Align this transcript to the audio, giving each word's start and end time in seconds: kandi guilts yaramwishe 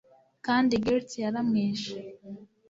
kandi 0.45 0.73
guilts 0.83 1.13
yaramwishe 1.23 1.97